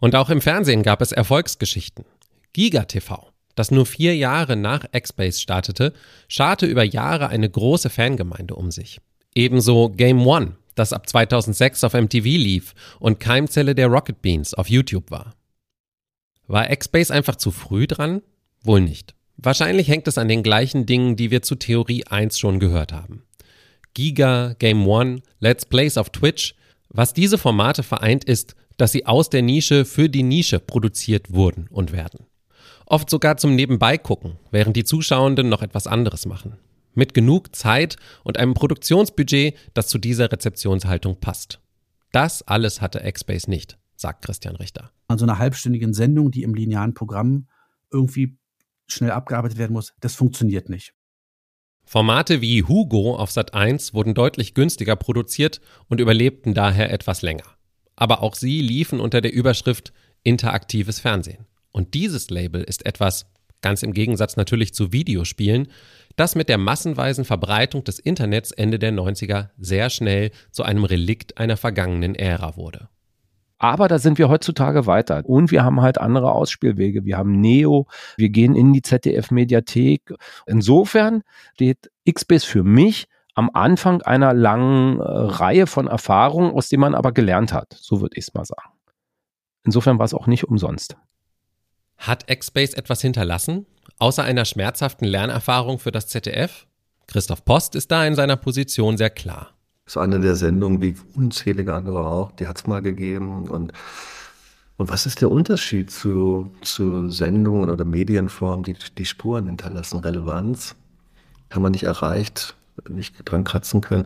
[0.00, 2.04] Und auch im Fernsehen gab es Erfolgsgeschichten.
[2.52, 5.94] Giga TV, das nur vier Jahre nach X-Base startete,
[6.28, 9.00] scharte über Jahre eine große Fangemeinde um sich.
[9.34, 14.68] Ebenso Game One, das ab 2006 auf MTV lief und Keimzelle der Rocket Beans auf
[14.68, 15.34] YouTube war.
[16.48, 18.20] War X-Base einfach zu früh dran?
[18.62, 19.14] Wohl nicht.
[19.38, 23.22] Wahrscheinlich hängt es an den gleichen Dingen, die wir zu Theorie 1 schon gehört haben.
[23.94, 26.54] Giga, Game One, Let's Plays auf Twitch.
[26.88, 31.68] Was diese Formate vereint ist, dass sie aus der Nische für die Nische produziert wurden
[31.70, 32.26] und werden.
[32.86, 36.56] Oft sogar zum Nebenbeigucken, während die Zuschauenden noch etwas anderes machen.
[36.94, 41.60] Mit genug Zeit und einem Produktionsbudget, das zu dieser Rezeptionshaltung passt.
[42.12, 44.92] Das alles hatte X-Base nicht sagt Christian Richter.
[45.08, 47.48] An so einer halbstündigen Sendung, die im linearen Programm
[47.90, 48.38] irgendwie
[48.88, 50.94] schnell abgearbeitet werden muss, das funktioniert nicht.
[51.84, 57.44] Formate wie Hugo auf Sat 1 wurden deutlich günstiger produziert und überlebten daher etwas länger.
[57.96, 61.46] Aber auch sie liefen unter der Überschrift interaktives Fernsehen.
[61.72, 63.26] Und dieses Label ist etwas,
[63.62, 65.68] ganz im Gegensatz natürlich zu Videospielen,
[66.16, 71.38] das mit der massenweisen Verbreitung des Internets Ende der 90er sehr schnell zu einem Relikt
[71.38, 72.88] einer vergangenen Ära wurde.
[73.58, 75.22] Aber da sind wir heutzutage weiter.
[75.24, 77.04] Und wir haben halt andere Ausspielwege.
[77.04, 80.14] Wir haben Neo, wir gehen in die ZDF-Mediathek.
[80.46, 81.22] Insofern
[81.54, 86.94] steht XBIS für mich am Anfang einer langen äh, Reihe von Erfahrungen, aus denen man
[86.94, 87.76] aber gelernt hat.
[87.80, 88.70] So würde ich es mal sagen.
[89.64, 90.96] Insofern war es auch nicht umsonst.
[91.96, 93.66] Hat X-Base etwas hinterlassen,
[93.98, 96.66] außer einer schmerzhaften Lernerfahrung für das ZDF?
[97.06, 99.57] Christoph Post ist da in seiner Position sehr klar.
[99.88, 103.48] Ist eine der Sendungen, wie unzählige andere auch, die hat es mal gegeben.
[103.48, 103.72] Und,
[104.76, 110.00] und was ist der Unterschied zu, zu Sendungen oder Medienformen, die die Spuren hinterlassen?
[110.00, 110.76] Relevanz
[111.50, 112.54] haben wir nicht erreicht,
[112.86, 114.04] nicht dran kratzen können.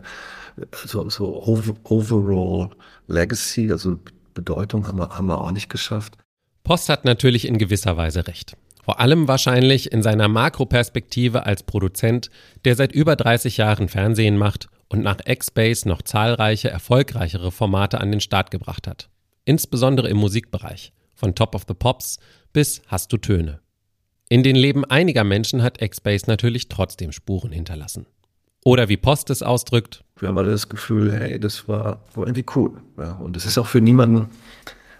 [0.85, 1.43] So, so
[1.83, 2.69] overall
[3.07, 3.99] Legacy, also
[4.33, 6.13] Bedeutung haben wir, haben wir auch nicht geschafft.
[6.63, 8.55] Post hat natürlich in gewisser Weise recht.
[8.85, 12.29] Vor allem wahrscheinlich in seiner Makroperspektive als Produzent,
[12.63, 18.11] der seit über 30 Jahren Fernsehen macht und nach X-Base noch zahlreiche erfolgreichere Formate an
[18.11, 19.09] den Start gebracht hat.
[19.43, 22.19] Insbesondere im Musikbereich, von Top of the Pops
[22.53, 23.59] bis Hast du Töne.
[24.29, 28.05] In den Leben einiger Menschen hat X-Base natürlich trotzdem Spuren hinterlassen.
[28.63, 30.03] Oder wie Post es ausdrückt.
[30.19, 32.73] Wir haben alle das Gefühl, hey, das war, irgendwie cool.
[32.99, 34.29] Ja, und es ist auch für niemanden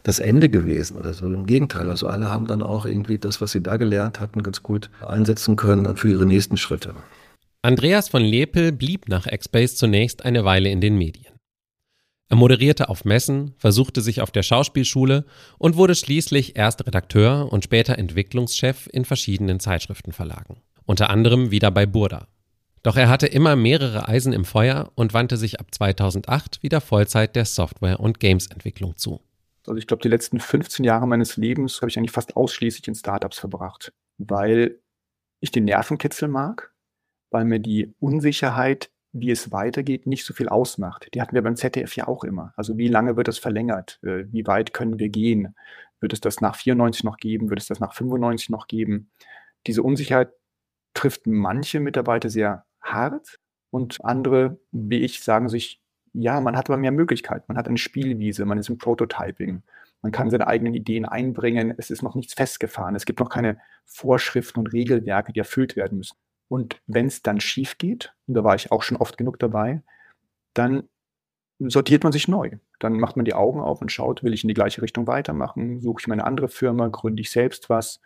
[0.01, 1.27] das Ende gewesen oder so.
[1.27, 1.87] Im Gegenteil.
[1.91, 5.55] Also alle haben dann auch irgendwie das, was sie da gelernt hatten, ganz gut einsetzen
[5.55, 6.95] können für ihre nächsten Schritte.
[7.65, 11.33] Andreas von Lepel blieb nach X-Base zunächst eine Weile in den Medien.
[12.27, 15.25] Er moderierte auf Messen, versuchte sich auf der Schauspielschule
[15.59, 21.85] und wurde schließlich erst Redakteur und später Entwicklungschef in verschiedenen Zeitschriftenverlagen, unter anderem wieder bei
[21.85, 22.27] Burda.
[22.81, 27.33] Doch er hatte immer mehrere Eisen im Feuer und wandte sich ab 2008 wieder Vollzeit
[27.33, 29.21] der Software- und Games-Entwicklung zu.
[29.65, 32.95] Also ich glaube, die letzten 15 Jahre meines Lebens habe ich eigentlich fast ausschließlich in
[32.95, 34.81] Startups verbracht, weil
[35.39, 36.72] ich den Nervenkitzel mag,
[37.33, 41.09] weil mir die Unsicherheit, wie es weitergeht, nicht so viel ausmacht.
[41.13, 42.53] Die hatten wir beim ZDF ja auch immer.
[42.55, 43.99] Also wie lange wird das verlängert?
[44.03, 45.55] Äh, wie weit können wir gehen?
[45.99, 47.49] Wird es das nach 94 noch geben?
[47.49, 49.11] Wird es das nach 95 noch geben?
[49.67, 50.31] Diese Unsicherheit
[50.93, 53.39] trifft manche Mitarbeiter sehr hart
[53.71, 55.81] und andere, wie ich, sagen sich,
[56.13, 57.45] ja, man hat aber mehr Möglichkeiten.
[57.47, 59.63] Man hat eine Spielwiese, man ist im Prototyping.
[60.03, 61.73] Man kann seine eigenen Ideen einbringen.
[61.77, 62.95] Es ist noch nichts festgefahren.
[62.95, 66.17] Es gibt noch keine Vorschriften und Regelwerke, die erfüllt werden müssen.
[66.53, 69.81] Und wenn es dann schief geht, und da war ich auch schon oft genug dabei,
[70.53, 70.83] dann
[71.57, 72.57] sortiert man sich neu.
[72.77, 75.81] Dann macht man die Augen auf und schaut, will ich in die gleiche Richtung weitermachen?
[75.81, 76.89] Suche ich mir eine andere Firma?
[76.89, 78.01] Gründe ich selbst was?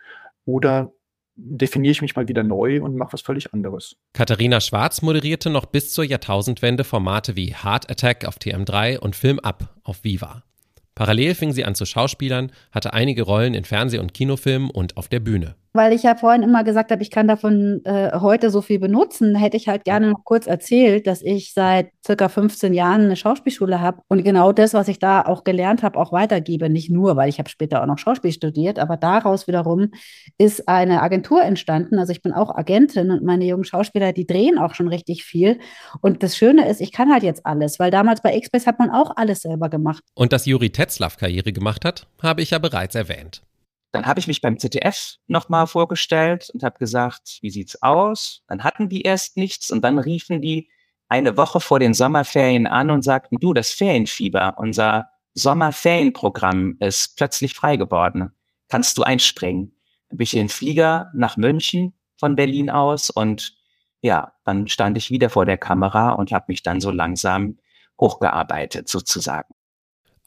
[0.45, 0.93] Oder
[1.36, 3.97] definiere ich mich mal wieder neu und mache was völlig anderes.
[4.13, 9.39] Katharina Schwarz moderierte noch bis zur Jahrtausendwende Formate wie Heart Attack auf TM3 und Film
[9.39, 10.43] Up auf Viva.
[10.95, 15.10] Parallel fing sie an zu Schauspielern, hatte einige Rollen in Fernseh- und Kinofilmen und auf
[15.10, 18.61] der Bühne weil ich ja vorhin immer gesagt habe, ich kann davon äh, heute so
[18.61, 23.03] viel benutzen, hätte ich halt gerne noch kurz erzählt, dass ich seit circa 15 Jahren
[23.03, 26.69] eine Schauspielschule habe und genau das, was ich da auch gelernt habe, auch weitergebe.
[26.69, 29.91] Nicht nur, weil ich habe später auch noch Schauspiel studiert, aber daraus wiederum
[30.37, 31.99] ist eine Agentur entstanden.
[31.99, 35.59] Also ich bin auch Agentin und meine jungen Schauspieler, die drehen auch schon richtig viel.
[36.01, 38.89] Und das Schöne ist, ich kann halt jetzt alles, weil damals bei X-Base hat man
[38.89, 40.03] auch alles selber gemacht.
[40.15, 43.41] Und dass Juri Tetzlaff Karriere gemacht hat, habe ich ja bereits erwähnt.
[43.91, 48.43] Dann habe ich mich beim ZDF nochmal vorgestellt und habe gesagt, wie sieht's aus?
[48.47, 50.69] Dann hatten die erst nichts und dann riefen die
[51.10, 57.54] eine Woche vor den Sommerferien an und sagten, du, das Ferienfieber, unser Sommerferienprogramm ist plötzlich
[57.54, 58.32] frei geworden.
[58.67, 59.73] Kannst du einspringen?
[60.10, 63.56] Dann bin ich in den Flieger nach München von Berlin aus und
[64.02, 67.58] ja, dann stand ich wieder vor der Kamera und habe mich dann so langsam
[68.00, 69.54] hochgearbeitet sozusagen.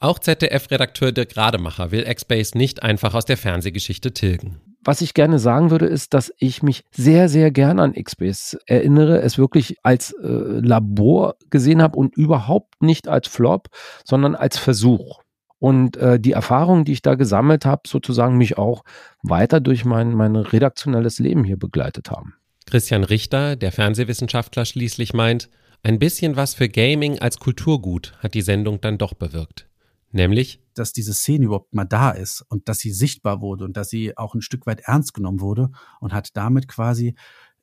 [0.01, 4.59] Auch ZDF-Redakteur Dirk Rademacher will X-Base nicht einfach aus der Fernsehgeschichte tilgen.
[4.83, 9.21] Was ich gerne sagen würde, ist, dass ich mich sehr, sehr gern an X-Base erinnere,
[9.21, 13.67] es wirklich als äh, Labor gesehen habe und überhaupt nicht als Flop,
[14.03, 15.21] sondern als Versuch.
[15.59, 18.83] Und äh, die Erfahrungen, die ich da gesammelt habe, sozusagen mich auch
[19.21, 22.33] weiter durch mein, mein redaktionelles Leben hier begleitet haben.
[22.65, 25.47] Christian Richter, der Fernsehwissenschaftler, schließlich meint,
[25.83, 29.67] ein bisschen was für Gaming als Kulturgut hat die Sendung dann doch bewirkt.
[30.11, 30.61] Nämlich?
[30.73, 34.17] Dass diese Szene überhaupt mal da ist und dass sie sichtbar wurde und dass sie
[34.17, 37.15] auch ein Stück weit ernst genommen wurde und hat damit quasi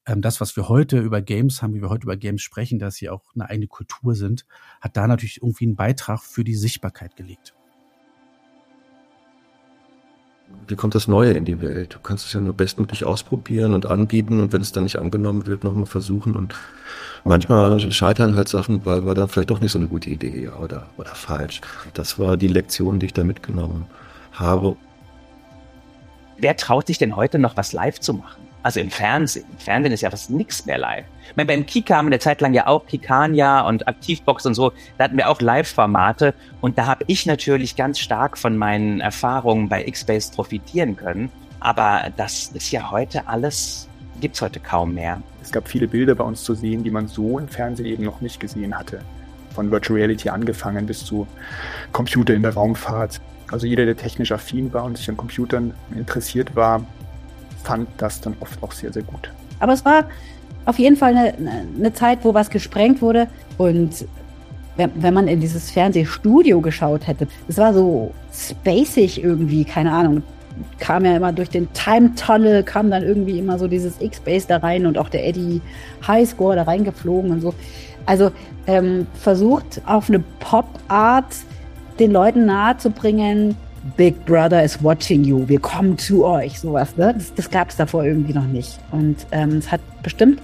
[0.07, 2.97] ähm, das, was wir heute über Games haben, wie wir heute über Games sprechen, dass
[2.97, 4.47] sie auch eine eigene Kultur sind,
[4.81, 7.55] hat da natürlich irgendwie einen Beitrag für die Sichtbarkeit gelegt.
[10.67, 11.95] Wie kommt das Neue in die Welt?
[11.95, 15.47] Du kannst es ja nur bestmöglich ausprobieren und anbieten und wenn es dann nicht angenommen
[15.47, 16.37] wird, nochmal versuchen.
[16.37, 16.55] Und
[17.25, 20.87] manchmal scheitern halt Sachen, weil war dann vielleicht doch nicht so eine gute Idee oder,
[20.99, 21.63] oder falsch.
[21.95, 23.87] Das war die Lektion, die ich da mitgenommen
[24.33, 24.77] habe.
[26.37, 28.48] Wer traut sich denn heute noch was live zu machen?
[28.69, 29.47] Also im Fernsehen.
[29.51, 31.07] Im Fernsehen ist ja fast nichts mehr live.
[31.31, 34.53] Ich meine, beim Kika haben wir eine Zeit lang ja auch Kikania und Aktivbox und
[34.53, 34.73] so.
[34.99, 36.35] Da hatten wir auch Live-Formate.
[36.61, 41.31] Und da habe ich natürlich ganz stark von meinen Erfahrungen bei X-Base profitieren können.
[41.61, 43.89] Aber das ist ja heute alles,
[44.21, 45.23] gibt's heute kaum mehr.
[45.43, 48.21] Es gab viele Bilder bei uns zu sehen, die man so im Fernsehen eben noch
[48.21, 49.01] nicht gesehen hatte.
[49.55, 51.27] Von Virtual Reality angefangen bis zu
[51.93, 53.19] Computer in der Raumfahrt.
[53.51, 56.85] Also jeder, der technisch affin war und sich an Computern interessiert war,
[57.62, 59.31] fand das dann oft auch sehr, sehr gut.
[59.61, 60.05] Aber es war
[60.64, 61.35] auf jeden Fall eine,
[61.79, 63.29] eine Zeit, wo was gesprengt wurde.
[63.57, 64.07] Und
[64.77, 70.23] wenn, wenn, man in dieses Fernsehstudio geschaut hätte, es war so spacig irgendwie, keine Ahnung.
[70.79, 74.59] Kam ja immer durch den Time Tunnel, kam dann irgendwie immer so dieses X-Base da
[74.59, 75.61] rein und auch der Eddie
[76.07, 77.55] Highscore da reingeflogen und so.
[78.07, 78.31] Also
[78.66, 81.37] ähm, versucht auf eine Pop-Art
[81.99, 83.57] den Leuten nahezubringen,
[83.96, 86.96] Big Brother is watching you, wir kommen zu euch, sowas.
[86.96, 87.14] Ne?
[87.14, 88.79] Das, das gab es davor irgendwie noch nicht.
[88.90, 90.40] Und ähm, es hat bestimmt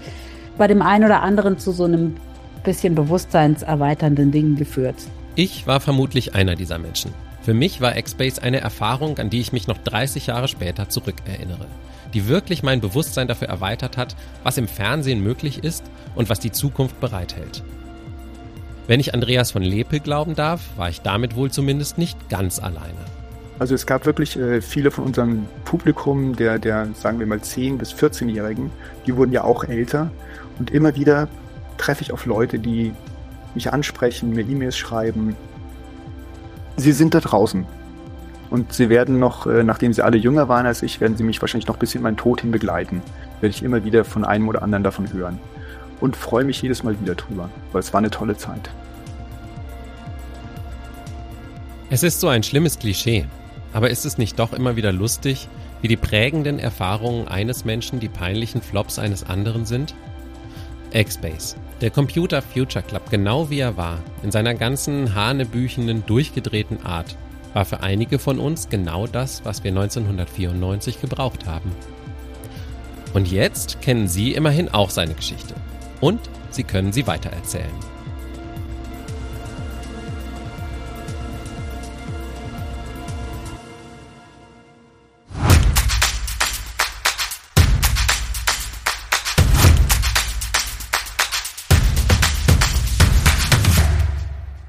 [0.56, 2.16] bei dem einen oder anderen zu so einem
[2.64, 4.96] bisschen bewusstseinserweiternden Ding geführt.
[5.36, 7.12] Ich war vermutlich einer dieser Menschen.
[7.42, 11.66] Für mich war X-Base eine Erfahrung, an die ich mich noch 30 Jahre später zurückerinnere,
[12.14, 16.52] die wirklich mein Bewusstsein dafür erweitert hat, was im Fernsehen möglich ist und was die
[16.52, 17.62] Zukunft bereithält.
[18.86, 23.13] Wenn ich Andreas von Lepel glauben darf, war ich damit wohl zumindest nicht ganz alleine.
[23.58, 27.78] Also es gab wirklich äh, viele von unserem Publikum, der, der, sagen wir mal, 10-
[27.78, 28.70] bis 14-Jährigen,
[29.06, 30.10] die wurden ja auch älter.
[30.58, 31.28] Und immer wieder
[31.78, 32.92] treffe ich auf Leute, die
[33.54, 35.36] mich ansprechen, mir E-Mails schreiben.
[36.76, 37.64] Sie sind da draußen.
[38.50, 41.40] Und sie werden noch, äh, nachdem sie alle jünger waren als ich, werden sie mich
[41.40, 43.02] wahrscheinlich noch bis in meinen Tod hin begleiten.
[43.40, 45.38] Werde ich immer wieder von einem oder anderen davon hören.
[46.00, 48.70] Und freue mich jedes Mal wieder drüber, weil es war eine tolle Zeit.
[51.90, 53.26] Es ist so ein schlimmes Klischee.
[53.74, 55.48] Aber ist es nicht doch immer wieder lustig,
[55.82, 59.94] Wie die prägenden Erfahrungen eines Menschen die peinlichen Flops eines anderen sind?
[60.94, 67.18] X-Base, der Computer Future Club, genau wie er war, in seiner ganzen hanebüchenden, durchgedrehten Art,
[67.52, 71.70] war für einige von uns genau das, was wir 1994 gebraucht haben.
[73.12, 75.54] Und jetzt kennen Sie immerhin auch seine Geschichte.
[76.00, 76.20] Und
[76.50, 77.93] Sie können sie weitererzählen.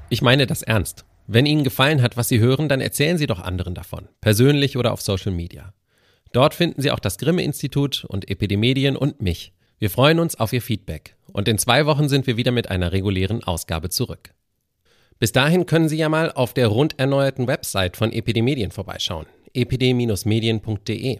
[0.08, 1.04] Ich meine das ernst.
[1.26, 4.92] Wenn Ihnen gefallen hat, was Sie hören, dann erzählen Sie doch anderen davon, persönlich oder
[4.92, 5.74] auf Social Media.
[6.32, 9.52] Dort finden Sie auch das Grimme-Institut und Epidemedien und mich.
[9.80, 12.92] Wir freuen uns auf Ihr Feedback und in zwei Wochen sind wir wieder mit einer
[12.92, 14.32] regulären Ausgabe zurück.
[15.18, 21.18] Bis dahin können Sie ja mal auf der rund erneuerten Website von Epidemedien vorbeischauen, epd-medien.de.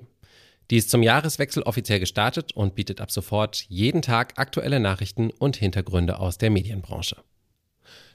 [0.70, 5.56] Die ist zum Jahreswechsel offiziell gestartet und bietet ab sofort jeden Tag aktuelle Nachrichten und
[5.56, 7.16] Hintergründe aus der Medienbranche.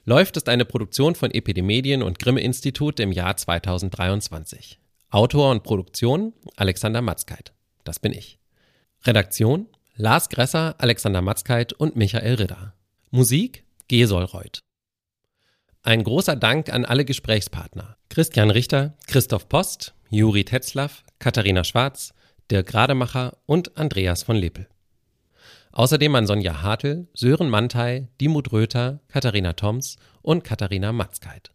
[0.04, 4.80] Läuft ist eine Produktion von Epidemedien und Grimme Institut im Jahr 2023.
[5.10, 7.52] Autor und Produktion Alexander Matzkeit.
[7.84, 8.40] Das bin ich.
[9.04, 12.74] Redaktion Lars Gresser, Alexander Matzkeit und Michael Ridder.
[13.10, 14.62] Musik Gesolreuth.
[15.82, 17.96] Ein großer Dank an alle Gesprächspartner.
[18.08, 22.12] Christian Richter, Christoph Post, Juri Tetzlaff, Katharina Schwarz,
[22.50, 24.66] Dirk Rademacher und Andreas von Lepel.
[25.74, 31.50] Außerdem an Sonja Hartl, Sören Mantei, Dimut Röther, Katharina Toms und Katharina Matzkeit.